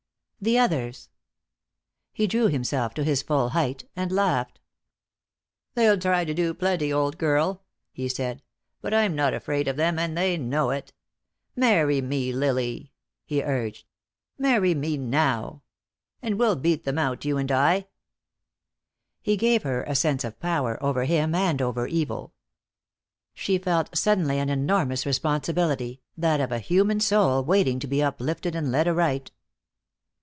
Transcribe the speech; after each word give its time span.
"The 0.43 0.57
others." 0.57 1.09
He 2.11 2.25
drew 2.25 2.47
himself 2.47 2.95
to 2.95 3.03
his 3.03 3.21
full 3.21 3.49
height, 3.49 3.87
and 3.95 4.11
laughed. 4.11 4.59
"They'll 5.75 5.99
try 5.99 6.25
to 6.25 6.33
do 6.33 6.55
plenty, 6.55 6.91
old 6.91 7.19
girl," 7.19 7.61
he 7.91 8.09
said, 8.09 8.41
"but 8.81 8.91
I'm 8.91 9.15
not 9.15 9.35
afraid 9.35 9.67
of 9.67 9.75
them, 9.75 9.99
and 9.99 10.17
they 10.17 10.37
know 10.37 10.71
it. 10.71 10.93
Marry 11.55 12.01
me, 12.01 12.33
Lily," 12.33 12.91
he 13.23 13.43
urged. 13.43 13.85
"Marry 14.39 14.73
me 14.73 14.97
now. 14.97 15.61
And 16.23 16.39
we'll 16.39 16.55
beat 16.55 16.85
them 16.85 16.97
out, 16.97 17.23
you 17.23 17.37
and 17.37 17.51
I." 17.51 17.85
He 19.21 19.37
gave 19.37 19.61
her 19.61 19.83
a 19.83 19.93
sense 19.93 20.23
of 20.23 20.39
power, 20.39 20.81
over 20.83 21.03
him 21.03 21.35
and 21.35 21.61
over 21.61 21.85
evil. 21.85 22.33
She 23.35 23.59
felt 23.59 23.95
suddenly 23.95 24.39
an 24.39 24.49
enormous 24.49 25.05
responsibility, 25.05 26.01
that 26.17 26.41
of 26.41 26.51
a 26.51 26.57
human 26.57 26.99
soul 26.99 27.43
waiting 27.43 27.77
to 27.81 27.85
be 27.85 28.01
uplifted 28.01 28.55
and 28.55 28.71
led 28.71 28.87
aright. 28.87 29.29